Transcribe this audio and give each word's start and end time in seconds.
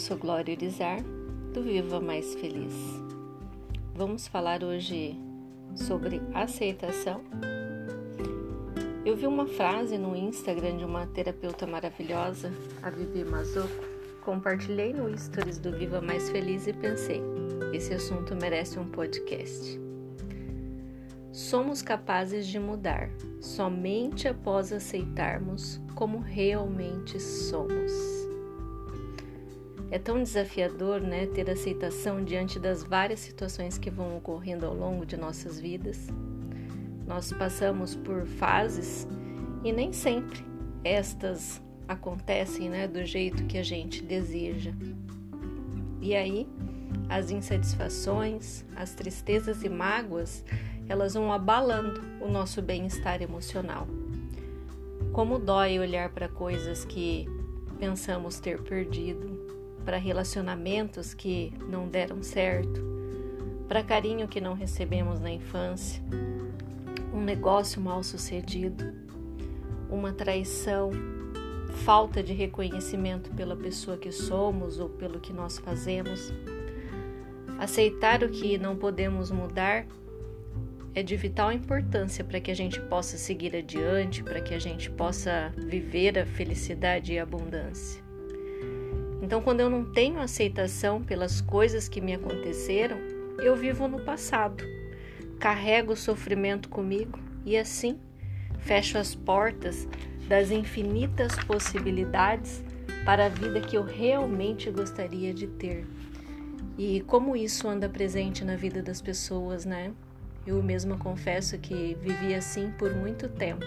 sou 0.00 0.16
Glória 0.16 0.54
Urizar, 0.54 0.98
do 1.52 1.62
Viva 1.62 2.00
Mais 2.00 2.34
Feliz. 2.36 2.72
Vamos 3.94 4.26
falar 4.26 4.64
hoje 4.64 5.14
sobre 5.74 6.22
aceitação. 6.32 7.20
Eu 9.04 9.14
vi 9.14 9.26
uma 9.26 9.46
frase 9.46 9.98
no 9.98 10.16
Instagram 10.16 10.78
de 10.78 10.86
uma 10.86 11.06
terapeuta 11.08 11.66
maravilhosa, 11.66 12.50
a 12.82 12.88
Vivi 12.88 13.24
Mazoco. 13.24 13.84
Compartilhei 14.24 14.94
no 14.94 15.16
Stories 15.18 15.58
do 15.58 15.70
Viva 15.70 16.00
Mais 16.00 16.30
Feliz 16.30 16.66
e 16.66 16.72
pensei: 16.72 17.20
esse 17.74 17.92
assunto 17.92 18.34
merece 18.34 18.78
um 18.78 18.88
podcast. 18.88 19.78
Somos 21.30 21.82
capazes 21.82 22.46
de 22.46 22.58
mudar 22.58 23.10
somente 23.38 24.26
após 24.26 24.72
aceitarmos 24.72 25.78
como 25.94 26.20
realmente 26.20 27.20
somos. 27.20 28.19
É 29.90 29.98
tão 29.98 30.22
desafiador, 30.22 31.00
né, 31.00 31.26
ter 31.26 31.50
aceitação 31.50 32.24
diante 32.24 32.60
das 32.60 32.84
várias 32.84 33.18
situações 33.20 33.76
que 33.76 33.90
vão 33.90 34.16
ocorrendo 34.16 34.64
ao 34.64 34.74
longo 34.74 35.04
de 35.04 35.16
nossas 35.16 35.58
vidas. 35.58 36.06
Nós 37.06 37.32
passamos 37.32 37.96
por 37.96 38.24
fases 38.24 39.08
e 39.64 39.72
nem 39.72 39.92
sempre 39.92 40.44
estas 40.84 41.60
acontecem, 41.88 42.68
né, 42.68 42.86
do 42.86 43.04
jeito 43.04 43.44
que 43.46 43.58
a 43.58 43.64
gente 43.64 44.00
deseja. 44.00 44.72
E 46.00 46.14
aí, 46.14 46.48
as 47.08 47.32
insatisfações, 47.32 48.64
as 48.76 48.94
tristezas 48.94 49.64
e 49.64 49.68
mágoas, 49.68 50.44
elas 50.88 51.14
vão 51.14 51.32
abalando 51.32 52.00
o 52.20 52.28
nosso 52.28 52.62
bem-estar 52.62 53.20
emocional. 53.20 53.88
Como 55.12 55.38
dói 55.38 55.80
olhar 55.80 56.10
para 56.10 56.28
coisas 56.28 56.84
que 56.84 57.26
pensamos 57.80 58.38
ter 58.38 58.62
perdido, 58.62 59.59
para 59.84 59.96
relacionamentos 59.96 61.14
que 61.14 61.52
não 61.68 61.88
deram 61.88 62.22
certo, 62.22 62.82
para 63.68 63.82
carinho 63.82 64.28
que 64.28 64.40
não 64.40 64.54
recebemos 64.54 65.20
na 65.20 65.30
infância, 65.30 66.02
um 67.12 67.20
negócio 67.20 67.80
mal 67.80 68.02
sucedido, 68.02 68.92
uma 69.90 70.12
traição, 70.12 70.90
falta 71.84 72.22
de 72.22 72.32
reconhecimento 72.32 73.30
pela 73.30 73.56
pessoa 73.56 73.96
que 73.96 74.12
somos 74.12 74.78
ou 74.78 74.88
pelo 74.88 75.20
que 75.20 75.32
nós 75.32 75.58
fazemos. 75.58 76.32
Aceitar 77.58 78.22
o 78.22 78.28
que 78.28 78.58
não 78.58 78.76
podemos 78.76 79.30
mudar 79.30 79.86
é 80.94 81.02
de 81.02 81.16
vital 81.16 81.52
importância 81.52 82.24
para 82.24 82.40
que 82.40 82.50
a 82.50 82.56
gente 82.56 82.80
possa 82.80 83.16
seguir 83.16 83.54
adiante, 83.54 84.22
para 84.22 84.40
que 84.40 84.54
a 84.54 84.58
gente 84.58 84.90
possa 84.90 85.52
viver 85.56 86.18
a 86.18 86.26
felicidade 86.26 87.12
e 87.12 87.18
a 87.18 87.22
abundância. 87.22 88.09
Então, 89.30 89.40
quando 89.40 89.60
eu 89.60 89.70
não 89.70 89.84
tenho 89.84 90.18
aceitação 90.18 91.00
pelas 91.00 91.40
coisas 91.40 91.88
que 91.88 92.00
me 92.00 92.12
aconteceram, 92.12 92.96
eu 93.38 93.54
vivo 93.54 93.86
no 93.86 94.00
passado, 94.00 94.64
carrego 95.38 95.92
o 95.92 95.96
sofrimento 95.96 96.68
comigo 96.68 97.16
e 97.46 97.56
assim 97.56 97.96
fecho 98.58 98.98
as 98.98 99.14
portas 99.14 99.86
das 100.28 100.50
infinitas 100.50 101.32
possibilidades 101.44 102.60
para 103.04 103.26
a 103.26 103.28
vida 103.28 103.60
que 103.60 103.76
eu 103.76 103.84
realmente 103.84 104.68
gostaria 104.68 105.32
de 105.32 105.46
ter. 105.46 105.86
E 106.76 107.00
como 107.02 107.36
isso 107.36 107.68
anda 107.68 107.88
presente 107.88 108.44
na 108.44 108.56
vida 108.56 108.82
das 108.82 109.00
pessoas, 109.00 109.64
né? 109.64 109.92
Eu 110.44 110.60
mesma 110.60 110.98
confesso 110.98 111.56
que 111.56 111.96
vivi 112.02 112.34
assim 112.34 112.72
por 112.76 112.92
muito 112.96 113.28
tempo, 113.28 113.64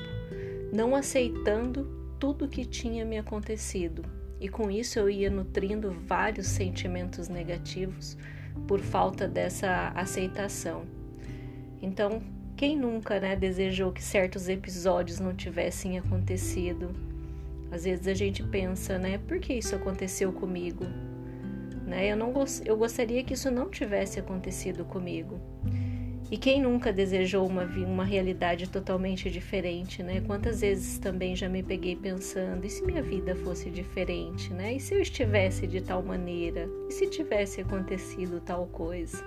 não 0.74 0.94
aceitando 0.94 1.88
tudo 2.20 2.50
que 2.50 2.66
tinha 2.66 3.06
me 3.06 3.18
acontecido, 3.18 4.04
e 4.44 4.50
com 4.50 4.70
isso 4.70 5.00
eu 5.00 5.10
ia 5.10 5.30
nutrindo 5.30 5.90
vários 6.06 6.48
sentimentos 6.48 7.30
negativos 7.30 8.18
por 8.68 8.82
falta 8.82 9.26
dessa 9.26 9.94
aceitação. 9.96 10.84
Então, 11.82 12.22
quem 12.58 12.78
nunca 12.78 13.22
né, 13.22 13.38
desejou 13.38 13.94
que 13.94 14.04
certos 14.04 14.50
episódios 14.50 15.18
não 15.18 15.34
tivessem 15.34 15.98
acontecido? 15.98 16.90
Às 17.72 17.86
vezes 17.86 18.06
a 18.06 18.14
gente 18.14 18.44
pensa, 18.44 18.98
né, 18.98 19.18
por 19.18 19.40
que 19.40 19.54
isso 19.54 19.76
aconteceu 19.76 20.34
comigo? 20.34 20.84
Né? 21.88 22.12
Eu, 22.12 22.18
não, 22.18 22.34
eu 22.66 22.76
gostaria 22.76 23.24
que 23.24 23.36
isso 23.36 23.50
não 23.50 23.70
tivesse 23.70 24.20
acontecido 24.20 24.84
comigo. 24.84 25.40
E 26.32 26.38
quem 26.38 26.62
nunca 26.62 26.92
desejou 26.92 27.46
uma, 27.46 27.64
uma 27.64 28.04
realidade 28.04 28.68
totalmente 28.70 29.30
diferente, 29.30 30.02
né? 30.02 30.22
Quantas 30.22 30.62
vezes 30.62 30.98
também 30.98 31.36
já 31.36 31.48
me 31.48 31.62
peguei 31.62 31.96
pensando, 31.96 32.66
e 32.66 32.70
se 32.70 32.84
minha 32.84 33.02
vida 33.02 33.36
fosse 33.36 33.70
diferente, 33.70 34.54
né? 34.54 34.74
E 34.74 34.80
se 34.80 34.96
eu 34.96 35.02
estivesse 35.02 35.68
de 35.68 35.82
tal 35.82 36.02
maneira? 36.02 36.68
E 36.90 36.94
se 36.94 37.08
tivesse 37.08 37.62
acontecido 37.62 38.42
tal 38.42 38.66
coisa? 38.68 39.24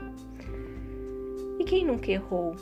E 1.60 1.64
quem 1.64 1.86
nunca 1.86 2.10
errou, 2.10 2.56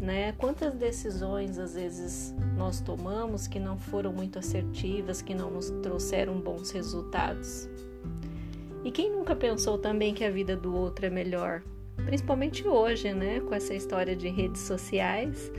né? 0.00 0.32
Quantas 0.32 0.74
decisões 0.74 1.58
às 1.58 1.74
vezes 1.74 2.34
nós 2.56 2.80
tomamos 2.80 3.46
que 3.46 3.60
não 3.60 3.78
foram 3.78 4.12
muito 4.12 4.38
assertivas, 4.38 5.22
que 5.22 5.34
não 5.34 5.50
nos 5.50 5.70
trouxeram 5.82 6.40
bons 6.40 6.70
resultados? 6.70 7.68
E 8.84 8.90
quem 8.90 9.10
nunca 9.10 9.34
pensou 9.34 9.78
também 9.78 10.14
que 10.14 10.24
a 10.24 10.30
vida 10.30 10.56
do 10.56 10.74
outro 10.74 11.06
é 11.06 11.10
melhor, 11.10 11.62
principalmente 12.06 12.66
hoje, 12.66 13.12
né, 13.12 13.40
com 13.40 13.52
essa 13.52 13.74
história 13.74 14.14
de 14.14 14.28
redes 14.28 14.62
sociais, 14.62 15.50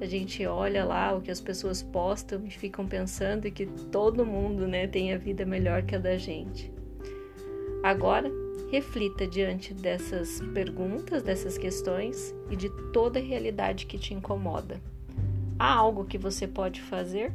a 0.00 0.06
gente 0.06 0.46
olha 0.46 0.84
lá 0.84 1.12
o 1.12 1.20
que 1.20 1.32
as 1.32 1.40
pessoas 1.40 1.82
postam 1.82 2.46
e 2.46 2.50
ficam 2.50 2.86
pensando 2.86 3.50
que 3.50 3.66
todo 3.66 4.24
mundo, 4.24 4.68
né, 4.68 4.86
tem 4.86 5.12
a 5.12 5.18
vida 5.18 5.44
melhor 5.44 5.82
que 5.82 5.96
a 5.96 5.98
da 5.98 6.16
gente. 6.16 6.72
Agora, 7.82 8.30
reflita 8.70 9.26
diante 9.26 9.74
dessas 9.74 10.40
perguntas, 10.54 11.24
dessas 11.24 11.58
questões 11.58 12.32
e 12.50 12.56
de 12.56 12.70
toda 12.92 13.18
a 13.18 13.22
realidade 13.22 13.86
que 13.86 13.98
te 13.98 14.14
incomoda. 14.14 14.80
Há 15.58 15.74
algo 15.74 16.04
que 16.04 16.18
você 16.18 16.46
pode 16.46 16.82
fazer 16.82 17.32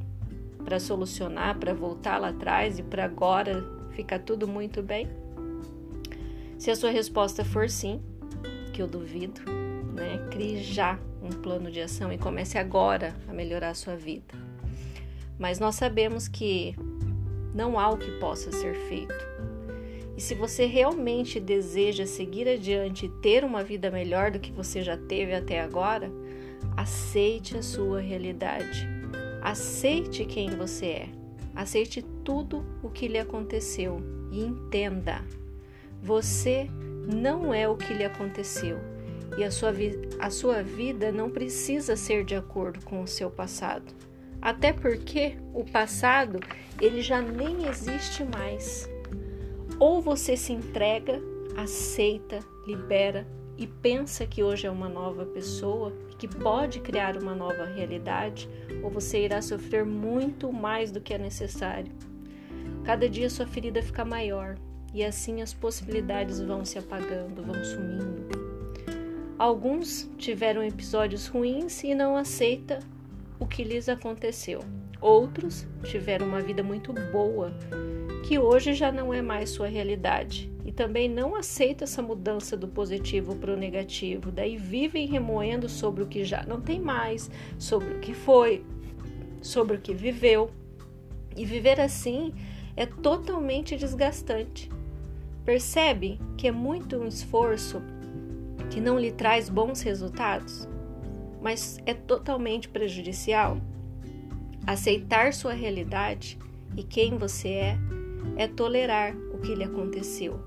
para 0.64 0.80
solucionar, 0.80 1.58
para 1.58 1.74
voltar 1.74 2.20
lá 2.20 2.30
atrás 2.30 2.80
e 2.80 2.84
para 2.84 3.04
agora 3.04 3.66
ficar 3.92 4.20
tudo 4.20 4.48
muito 4.48 4.82
bem? 4.82 5.10
Se 6.58 6.70
a 6.72 6.76
sua 6.76 6.92
resposta 6.92 7.44
for 7.44 7.68
sim, 7.68 8.00
que 8.72 8.82
eu 8.82 8.88
duvido, 8.88 9.42
né? 9.94 10.28
Crie 10.32 10.64
já 10.64 10.98
um 11.22 11.30
plano 11.30 11.70
de 11.72 11.82
ação 11.82 12.12
e 12.12 12.18
comece 12.18 12.58
agora 12.58 13.16
a 13.28 13.34
melhorar 13.34 13.70
a 13.70 13.76
sua 13.76 13.96
vida. 13.96 14.34
Mas 15.38 15.60
nós 15.60 15.76
sabemos 15.76 16.28
que 16.28 16.76
não 17.54 17.80
há 17.80 17.90
o 17.90 17.98
que 17.98 18.12
possa 18.20 18.52
ser 18.52 18.76
feito. 18.88 19.32
E 20.16 20.22
se 20.22 20.36
você 20.36 20.66
realmente 20.66 21.40
deseja 21.40 22.06
seguir 22.06 22.48
adiante 22.48 23.06
e 23.06 23.22
ter 23.22 23.44
uma 23.44 23.64
vida 23.64 23.90
melhor 23.90 24.32
do 24.32 24.40
que 24.40 24.52
você 24.52 24.82
já 24.82 24.98
teve 24.98 25.34
até 25.34 25.62
agora, 25.62 26.12
aceite 26.76 27.58
a 27.58 27.62
sua 27.64 28.00
realidade. 28.00 28.88
Aceite 29.42 30.26
quem 30.26 30.50
você 30.52 30.86
é. 30.86 31.10
Aceite 31.56 32.02
tudo 32.24 32.64
o 32.84 32.90
que 32.90 33.08
lhe 33.08 33.18
aconteceu 33.18 34.02
e 34.32 34.42
entenda. 34.42 35.24
Você 36.02 36.70
não 37.08 37.54
é 37.54 37.68
o 37.68 37.76
que 37.76 37.94
lhe 37.94 38.04
aconteceu 38.04 38.80
e 39.38 39.44
a 39.44 39.52
sua, 39.52 39.72
a 40.20 40.30
sua 40.30 40.62
vida 40.62 41.12
não 41.12 41.30
precisa 41.30 41.96
ser 41.96 42.24
de 42.24 42.36
acordo 42.36 42.84
com 42.84 43.02
o 43.02 43.08
seu 43.08 43.30
passado. 43.30 43.94
Até 44.42 44.74
porque 44.74 45.38
o 45.54 45.64
passado 45.64 46.40
ele 46.80 47.02
já 47.02 47.22
nem 47.22 47.68
existe 47.68 48.24
mais. 48.24 48.90
Ou 49.80 50.02
você 50.02 50.36
se 50.36 50.52
entrega, 50.52 51.22
aceita, 51.56 52.40
libera 52.66 53.28
e 53.58 53.68
pensa 53.68 54.26
que 54.26 54.44
hoje 54.44 54.66
é 54.66 54.72
uma 54.72 54.90
nova 54.90 55.26
pessoa 55.26 55.94
e 56.12 56.16
que 56.16 56.28
pode 56.28 56.80
criar 56.80 57.16
uma 57.18 57.36
nova 57.36 57.66
realidade, 57.66 58.50
ou 58.84 58.90
você 58.90 59.26
irá 59.26 59.42
sofrer 59.42 59.86
muito 59.86 60.52
mais 60.52 60.92
do 60.92 61.00
que 61.00 61.14
é 61.14 61.18
necessário. 61.18 61.92
Cada 62.84 63.08
dia 63.08 63.30
sua 63.30 63.46
ferida 63.46 63.82
fica 63.84 64.04
maior, 64.04 64.56
e 64.94 65.04
assim 65.04 65.42
as 65.42 65.54
possibilidades 65.54 66.40
vão 66.40 66.66
se 66.66 66.78
apagando, 66.78 67.44
vão 67.44 67.64
sumindo. 67.64 68.42
Alguns 69.38 70.10
tiveram 70.18 70.64
episódios 70.64 71.28
ruins 71.28 71.84
e 71.84 71.96
não 71.96 72.16
aceita 72.16 72.80
o 73.40 73.48
que 73.48 73.64
lhes 73.64 73.90
aconteceu. 73.90 74.60
Outros 75.02 75.66
tiveram 75.84 76.28
uma 76.28 76.42
vida 76.42 76.62
muito 76.62 76.94
boa, 77.12 77.52
que 78.28 78.38
hoje 78.38 78.74
já 78.76 78.92
não 78.92 79.12
é 79.12 79.20
mais 79.20 79.50
sua 79.50 79.66
realidade, 79.66 80.52
e 80.64 80.72
também 80.72 81.10
não 81.10 81.36
aceita 81.36 81.86
essa 81.86 82.04
mudança 82.04 82.56
do 82.56 82.68
positivo 82.68 83.36
para 83.36 83.52
o 83.52 83.58
negativo. 83.58 84.32
Daí 84.32 84.58
vivem 84.58 85.08
remoendo 85.08 85.68
sobre 85.68 86.04
o 86.04 86.08
que 86.08 86.24
já 86.24 86.44
não 86.44 86.62
tem 86.62 86.80
mais, 86.80 87.32
sobre 87.58 87.96
o 87.96 88.00
que 88.00 88.14
foi, 88.14 88.64
sobre 89.42 89.78
o 89.78 89.82
que 89.82 89.94
viveu. 89.94 90.52
E 91.36 91.46
viver 91.46 91.82
assim 91.82 92.32
é 92.76 92.86
totalmente 92.86 93.76
desgastante. 93.76 94.70
Percebe 95.46 96.20
que 96.38 96.48
é 96.48 96.52
muito 96.52 96.98
um 96.98 97.08
esforço 97.08 97.82
que 98.70 98.80
não 98.80 99.00
lhe 99.00 99.12
traz 99.12 99.50
bons 99.50 99.82
resultados, 99.82 100.68
mas 101.42 101.80
é 101.86 101.94
totalmente 101.94 102.70
prejudicial? 102.70 103.58
Aceitar 104.66 105.34
sua 105.34 105.54
realidade 105.54 106.38
e 106.78 106.84
quem 106.84 107.18
você 107.18 107.50
é 107.50 107.78
é 108.38 108.48
tolerar 108.48 109.16
o 109.34 109.40
que 109.40 109.56
lhe 109.56 109.64
aconteceu. 109.64 110.40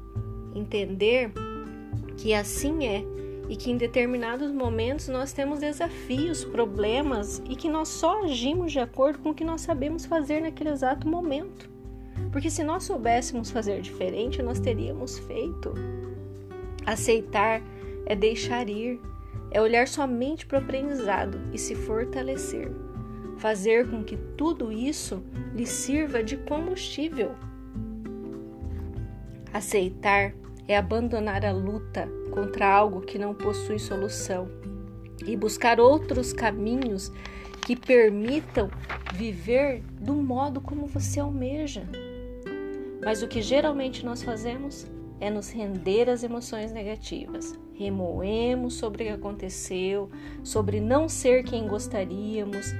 Entender 0.55 1.33
que 2.17 2.33
assim 2.33 2.87
é 2.87 3.05
e 3.49 3.57
que 3.57 3.71
em 3.71 3.77
determinados 3.77 4.53
momentos 4.53 5.09
nós 5.09 5.33
temos 5.33 5.59
desafios, 5.59 6.45
problemas 6.45 7.43
e 7.51 7.57
que 7.57 7.69
nós 7.69 7.89
só 7.89 8.25
agimos 8.25 8.73
de 8.73 8.79
acordo 8.79 9.19
com 9.19 9.31
o 9.31 9.35
que 9.35 9.45
nós 9.45 9.61
sabemos 9.61 10.07
fazer 10.07 10.41
naquele 10.41 10.71
exato 10.71 11.09
momento. 11.09 11.74
Porque 12.33 12.51
se 12.51 12.65
nós 12.65 12.85
soubéssemos 12.85 13.51
fazer 13.51 13.81
diferente, 13.81 14.43
nós 14.43 14.61
teríamos 14.61 15.19
feito. 15.19 15.73
Aceitar 16.87 17.63
é 18.07 18.15
deixar 18.15 18.69
ir, 18.69 19.01
é 19.51 19.61
olhar 19.61 19.89
somente 19.89 20.45
para 20.45 20.59
o 20.59 20.63
aprendizado 20.63 21.41
e 21.53 21.59
se 21.59 21.75
fortalecer. 21.75 22.71
Fazer 23.39 23.89
com 23.89 24.03
que 24.03 24.17
tudo 24.37 24.71
isso 24.73 25.23
lhe 25.55 25.67
sirva 25.67 26.23
de 26.23 26.37
combustível. 26.37 27.33
Aceitar 29.53 30.35
é 30.67 30.77
abandonar 30.77 31.45
a 31.45 31.53
luta 31.53 32.09
contra 32.31 32.67
algo 32.67 33.01
que 33.01 33.19
não 33.19 33.35
possui 33.35 33.79
solução 33.79 34.49
e 35.27 35.37
buscar 35.37 35.79
outros 35.79 36.33
caminhos 36.33 37.13
que 37.65 37.77
permitam 37.77 38.71
viver 39.15 39.83
do 40.01 40.15
modo 40.15 40.61
como 40.61 40.87
você 40.87 41.21
almeja. 41.21 41.83
Mas 43.03 43.23
o 43.23 43.29
que 43.29 43.43
geralmente 43.43 44.05
nós 44.05 44.23
fazemos 44.23 44.87
é 45.21 45.31
nos 45.31 45.51
render 45.51 46.09
às 46.09 46.23
emoções 46.23 46.73
negativas. 46.73 47.59
Remoemos 47.75 48.75
sobre 48.75 49.05
o 49.05 49.07
que 49.07 49.13
aconteceu, 49.13 50.11
sobre 50.43 50.81
não 50.81 51.09
ser 51.09 51.45
quem 51.45 51.67
gostaríamos 51.67 52.73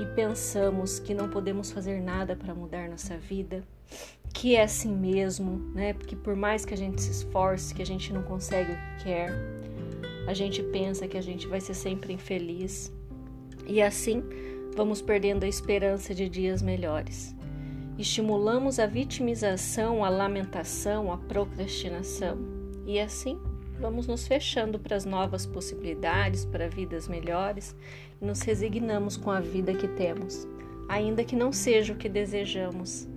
e 0.00 0.06
pensamos 0.14 0.98
que 0.98 1.14
não 1.14 1.28
podemos 1.28 1.70
fazer 1.70 2.00
nada 2.00 2.36
para 2.36 2.54
mudar 2.54 2.88
nossa 2.88 3.16
vida 3.16 3.62
que 4.32 4.56
é 4.56 4.62
assim 4.62 4.94
mesmo, 4.94 5.58
né? 5.74 5.92
Porque 5.92 6.16
por 6.16 6.34
mais 6.34 6.64
que 6.64 6.74
a 6.74 6.76
gente 6.76 7.00
se 7.00 7.10
esforce, 7.10 7.74
que 7.74 7.82
a 7.82 7.86
gente 7.86 8.12
não 8.12 8.22
consegue 8.22 8.72
o 8.72 8.74
que 8.74 9.04
quer, 9.04 9.30
a 10.26 10.34
gente 10.34 10.62
pensa 10.62 11.06
que 11.06 11.16
a 11.16 11.20
gente 11.20 11.46
vai 11.46 11.60
ser 11.60 11.74
sempre 11.74 12.12
infeliz. 12.12 12.92
E 13.66 13.82
assim 13.82 14.22
vamos 14.74 15.02
perdendo 15.02 15.44
a 15.44 15.48
esperança 15.48 16.14
de 16.14 16.28
dias 16.28 16.62
melhores. 16.62 17.34
Estimulamos 17.98 18.78
a 18.78 18.86
vitimização, 18.86 20.04
a 20.04 20.08
lamentação, 20.08 21.12
a 21.12 21.18
procrastinação. 21.18 22.38
E 22.86 22.98
assim 22.98 23.38
vamos 23.78 24.06
nos 24.06 24.26
fechando 24.26 24.78
para 24.78 24.96
as 24.96 25.04
novas 25.04 25.44
possibilidades, 25.44 26.44
para 26.44 26.68
vidas 26.68 27.08
melhores 27.08 27.76
e 28.20 28.24
nos 28.24 28.40
resignamos 28.40 29.16
com 29.16 29.30
a 29.30 29.40
vida 29.40 29.74
que 29.74 29.88
temos, 29.88 30.46
ainda 30.88 31.24
que 31.24 31.36
não 31.36 31.52
seja 31.52 31.92
o 31.92 31.96
que 31.96 32.08
desejamos 32.08 33.08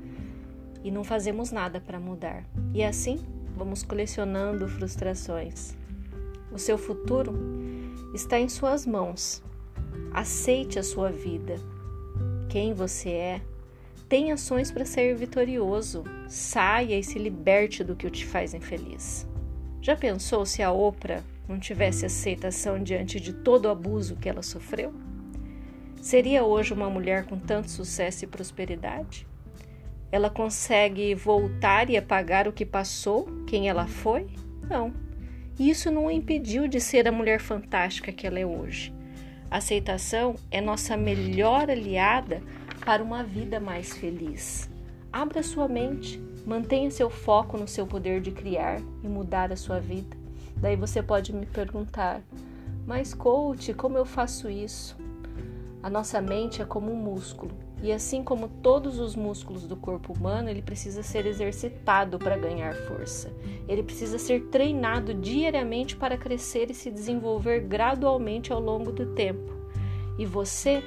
e 0.84 0.92
não 0.92 1.04
fazemos 1.04 1.52
nada 1.52 1.80
para 1.80 2.00
mudar. 2.00 2.44
E 2.74 2.84
assim 2.84 3.20
vamos 3.56 3.82
colecionando 3.82 4.68
frustrações. 4.68 5.76
O 6.52 6.60
seu 6.60 6.78
futuro 6.78 7.34
está 8.14 8.40
em 8.40 8.50
suas 8.50 8.86
mãos. 8.86 9.44
Aceite 10.14 10.80
a 10.80 10.84
sua 10.84 11.12
vida. 11.12 11.56
Quem 12.50 12.74
você 12.74 13.10
é. 13.10 13.42
Tem 14.08 14.32
ações 14.32 14.72
para 14.72 14.86
ser 14.86 15.16
vitorioso. 15.16 16.04
Saia 16.28 16.98
e 16.98 17.04
se 17.04 17.20
liberte 17.20 17.84
do 17.84 17.96
que 17.96 18.10
te 18.10 18.26
faz 18.26 18.54
infeliz. 18.54 19.28
Já 19.82 19.96
pensou 19.96 20.46
se 20.46 20.64
a 20.64 20.72
Oprah 20.72 21.24
não 21.48 21.60
tivesse 21.60 22.06
aceitação 22.06 22.82
diante 22.82 23.20
de 23.20 23.34
todo 23.34 23.66
o 23.66 23.70
abuso 23.70 24.16
que 24.16 24.30
ela 24.30 24.42
sofreu? 24.42 24.94
Seria 26.02 26.44
hoje 26.44 26.74
uma 26.74 26.90
mulher 26.90 27.26
com 27.26 27.38
tanto 27.38 27.70
sucesso 27.70 28.24
e 28.24 28.28
prosperidade? 28.28 29.28
Ela 30.12 30.30
consegue 30.30 31.14
voltar 31.14 31.90
e 31.90 31.98
apagar 31.98 32.48
o 32.48 32.54
que 32.54 32.66
passou, 32.66 33.28
quem 33.46 33.68
ela 33.68 33.86
foi? 33.86 34.28
Não. 34.70 34.94
Isso 35.60 35.92
não 35.92 36.08
a 36.08 36.14
impediu 36.14 36.68
de 36.68 36.80
ser 36.80 37.08
a 37.08 37.12
mulher 37.12 37.42
fantástica 37.42 38.14
que 38.14 38.26
ela 38.26 38.40
é 38.40 38.46
hoje. 38.46 38.95
Aceitação 39.56 40.36
é 40.52 40.60
nossa 40.60 40.98
melhor 40.98 41.70
aliada 41.70 42.44
para 42.86 43.02
uma 43.02 43.24
vida 43.24 43.58
mais 43.58 43.96
feliz. 43.96 44.70
Abra 45.14 45.42
sua 45.42 45.66
mente, 45.66 46.22
mantenha 46.46 46.92
seu 46.92 47.10
foco 47.10 47.58
no 47.58 47.66
seu 47.66 47.88
poder 47.88 48.20
de 48.20 48.32
criar 48.32 48.82
e 49.02 49.08
mudar 49.08 49.54
a 49.54 49.56
sua 49.56 49.80
vida. 49.80 50.18
Daí 50.58 50.76
você 50.76 51.02
pode 51.02 51.32
me 51.32 51.46
perguntar: 51.46 52.22
"Mas 52.86 53.14
coach, 53.14 53.74
como 53.74 53.98
eu 53.98 54.04
faço 54.04 54.50
isso?" 54.50 54.98
A 55.82 55.90
nossa 55.90 56.20
mente 56.20 56.62
é 56.62 56.66
como 56.66 56.92
um 56.92 56.98
músculo. 56.98 57.56
E 57.86 57.92
assim 57.92 58.24
como 58.24 58.48
todos 58.50 58.98
os 58.98 59.16
músculos 59.16 59.68
do 59.68 59.76
corpo 59.76 60.12
humano, 60.12 60.50
ele 60.50 60.64
precisa 60.64 61.04
ser 61.04 61.28
exercitado 61.28 62.18
para 62.18 62.36
ganhar 62.36 62.74
força. 62.74 63.32
Ele 63.68 63.84
precisa 63.84 64.18
ser 64.18 64.46
treinado 64.46 65.14
diariamente 65.14 65.96
para 65.96 66.18
crescer 66.18 66.72
e 66.72 66.74
se 66.74 66.90
desenvolver 66.90 67.60
gradualmente 67.60 68.52
ao 68.52 68.60
longo 68.60 68.92
do 68.92 69.14
tempo. 69.14 69.54
E 70.18 70.26
você 70.26 70.82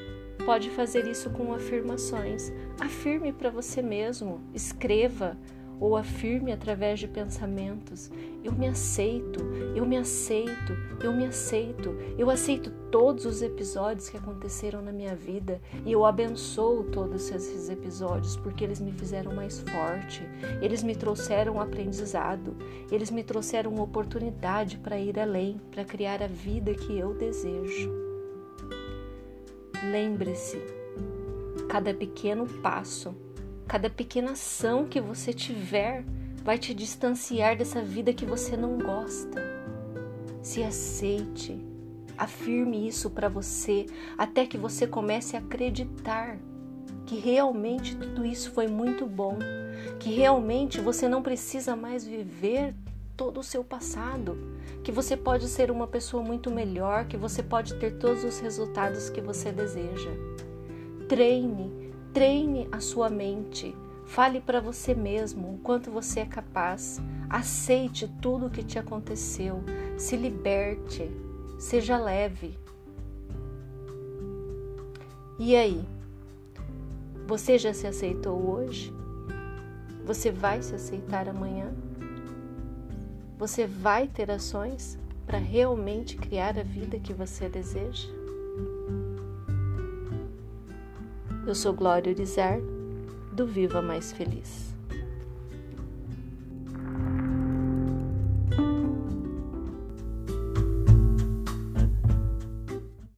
pode 0.45 0.71
fazer 0.71 1.07
isso 1.07 1.31
com 1.31 1.55
afirmações. 1.55 2.53
Afirme 2.81 3.33
para 3.33 3.49
você 3.49 3.81
mesmo, 3.81 4.41
escreva 4.53 5.39
ou 5.81 5.97
afirme 5.97 6.53
através 6.53 6.99
de 6.99 7.09
pensamentos: 7.09 8.11
eu 8.43 8.53
me 8.53 8.69
aceito, 8.69 9.41
eu 9.75 9.85
me 9.85 9.97
aceito, 9.97 10.77
eu 11.03 11.13
me 11.13 11.27
aceito, 11.27 11.97
eu 12.17 12.31
aceito 12.31 12.71
todos 12.91 13.25
os 13.25 13.43
episódios 13.43 14.09
que 14.09 14.17
aconteceram 14.17 14.83
na 14.83 14.93
minha 14.93 15.15
vida 15.15 15.61
e 15.85 15.93
eu 15.93 16.05
abençoo 16.05 16.85
todos 16.85 17.31
esses 17.31 17.69
episódios 17.69 18.37
porque 18.37 18.65
eles 18.65 18.81
me 18.81 18.93
fizeram 18.93 19.35
mais 19.35 19.61
forte, 19.61 20.23
eles 20.61 20.83
me 20.83 20.95
trouxeram 20.95 21.55
um 21.55 21.61
aprendizado, 21.61 22.57
eles 22.91 23.11
me 23.11 23.23
trouxeram 23.23 23.71
uma 23.73 23.85
oportunidade 23.85 24.79
para 24.79 24.99
ir 24.99 25.19
além, 25.19 25.61
para 25.71 25.85
criar 25.85 26.23
a 26.23 26.27
vida 26.27 26.75
que 26.75 26.99
eu 26.99 27.15
desejo. 27.15 27.91
Lembre-se, 29.91 30.61
cada 31.69 31.95
pequeno 31.95 32.47
passo 32.47 33.15
Cada 33.69 33.91
pequena 33.91 34.33
ação 34.33 34.87
que 34.87 34.99
você 34.99 35.31
tiver 35.31 36.03
vai 36.43 36.57
te 36.57 36.73
distanciar 36.73 37.55
dessa 37.55 37.83
vida 37.83 38.15
que 38.15 38.25
você 38.25 38.57
não 38.57 38.79
gosta. 38.79 39.43
Se 40.43 40.63
aceite, 40.63 41.61
afirme 42.17 42.89
isso 42.89 43.11
para 43.11 43.29
você 43.29 43.85
até 44.17 44.47
que 44.47 44.57
você 44.57 44.87
comece 44.87 45.37
a 45.37 45.41
acreditar 45.41 46.39
que 47.05 47.19
realmente 47.19 47.95
tudo 47.95 48.25
isso 48.25 48.51
foi 48.53 48.67
muito 48.67 49.05
bom, 49.05 49.39
que 50.01 50.15
realmente 50.15 50.81
você 50.81 51.07
não 51.07 51.23
precisa 51.23 51.77
mais 51.77 52.07
viver 52.07 52.75
todo 53.19 53.41
o 53.41 53.45
seu 53.45 53.63
passado, 53.63 54.39
que 54.83 54.91
você 54.91 55.15
pode 55.15 55.47
ser 55.47 55.71
uma 55.71 55.87
pessoa 55.87 56.23
muito 56.23 56.51
melhor, 56.51 57.05
que 57.05 57.19
você 57.19 57.43
pode 57.43 57.75
ter 57.75 57.99
todos 57.99 58.25
os 58.25 58.41
resultados 58.41 59.11
que 59.11 59.21
você 59.21 59.53
deseja. 59.53 60.11
Treine 61.07 61.78
Treine 62.13 62.69
a 62.73 62.81
sua 62.81 63.09
mente. 63.11 63.75
Fale 64.07 64.41
para 64.41 64.61
você 64.61 64.95
mesmo 64.95 65.55
o 65.55 65.59
quanto 65.59 65.91
você 65.91 66.21
é 66.21 66.27
capaz. 66.27 67.01
Aceite 67.29 68.09
tudo 68.23 68.47
o 68.47 68.51
que 68.51 68.63
te 68.63 68.79
aconteceu. 68.79 69.63
Se 69.97 70.17
liberte. 70.17 71.11
Seja 71.59 71.99
leve. 71.99 72.59
E 75.39 75.55
aí? 75.55 75.85
Você 77.27 77.59
já 77.59 77.75
se 77.75 77.87
aceitou 77.87 78.51
hoje? 78.51 78.93
Você 80.05 80.31
vai 80.31 80.63
se 80.63 80.75
aceitar 80.75 81.29
amanhã? 81.29 81.71
Você 83.39 83.67
vai 83.67 84.09
ter 84.09 84.31
ações 84.31 84.99
para 85.27 85.39
realmente 85.39 86.17
criar 86.17 86.59
a 86.59 86.63
vida 86.63 86.99
que 86.99 87.13
você 87.13 87.49
deseja? 87.49 88.18
Eu 91.49 91.55
sou 91.55 91.73
Glória 91.73 92.13
Urizar, 92.13 92.61
do 93.33 93.47
Viva 93.47 93.81
Mais 93.81 94.13
Feliz. 94.13 94.78